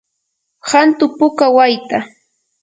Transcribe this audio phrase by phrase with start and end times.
[0.69, 1.97] hantu puka wayta.